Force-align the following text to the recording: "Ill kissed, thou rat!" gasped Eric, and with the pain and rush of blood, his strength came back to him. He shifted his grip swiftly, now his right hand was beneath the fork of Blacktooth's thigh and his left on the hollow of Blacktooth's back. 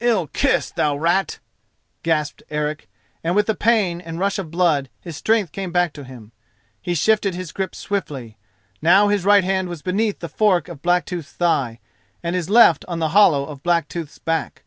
"Ill 0.00 0.28
kissed, 0.28 0.76
thou 0.76 0.96
rat!" 0.96 1.40
gasped 2.02 2.42
Eric, 2.48 2.88
and 3.22 3.36
with 3.36 3.44
the 3.46 3.54
pain 3.54 4.00
and 4.00 4.18
rush 4.18 4.38
of 4.38 4.50
blood, 4.50 4.88
his 5.02 5.14
strength 5.14 5.52
came 5.52 5.72
back 5.72 5.92
to 5.92 6.04
him. 6.04 6.32
He 6.80 6.94
shifted 6.94 7.34
his 7.34 7.52
grip 7.52 7.74
swiftly, 7.74 8.38
now 8.80 9.08
his 9.08 9.26
right 9.26 9.44
hand 9.44 9.68
was 9.68 9.82
beneath 9.82 10.20
the 10.20 10.28
fork 10.30 10.68
of 10.68 10.80
Blacktooth's 10.80 11.32
thigh 11.32 11.80
and 12.22 12.34
his 12.34 12.48
left 12.48 12.86
on 12.88 12.98
the 12.98 13.10
hollow 13.10 13.44
of 13.44 13.62
Blacktooth's 13.62 14.18
back. 14.20 14.62